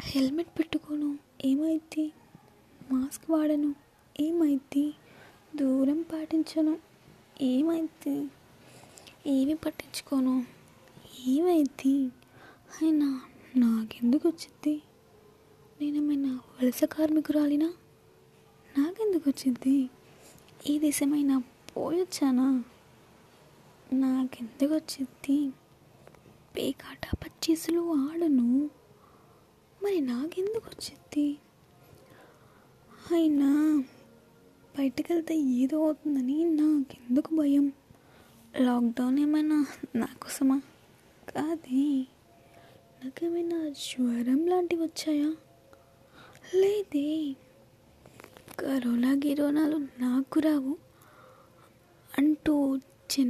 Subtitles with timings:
[0.00, 2.12] Helmet పెట్టుకోను ఏమైద్ది?
[2.92, 3.74] Mask వాడను
[4.20, 4.94] ఏమైద్ది?
[5.56, 6.78] దూరం పాటించను
[7.42, 8.30] ఏమైద్ది?
[9.26, 10.46] ఏమి పట్టించుకోను
[11.26, 12.06] ఏమైద్ది?
[12.82, 13.20] అయినా
[13.56, 14.82] నాకెందుకు వచ్చింది
[15.80, 17.72] నేనేమైనా వలస కార్మికురాలినా?
[18.78, 19.90] నాకెందుకు వచ్చింది
[20.66, 21.42] ఈ దేశమైనా
[21.76, 22.64] పోయొచ్చానా?
[23.92, 25.50] నాకెందుకు వచ్చింది
[26.56, 28.70] పేకాట పచ్చీసులు ఆడను.
[29.98, 31.38] మరి నాకెందుకు వచ్చింది
[33.12, 33.48] అయినా
[34.78, 37.72] బయటకు వెళ్తే ఏదో అవుతుందని నాకెందుకు భయం?
[38.60, 39.66] లాక్డౌన్ ఏమైనా
[39.96, 40.60] నా కోసమా?
[41.28, 42.04] కాదే
[43.04, 45.30] నాకేమైనా జ్వరం లాంటివి వచ్చాయా?
[46.54, 47.34] లేదే
[48.58, 50.78] కరోనా గిరోనాలు నాకు రావు
[52.18, 53.26] అంటూ చిన్న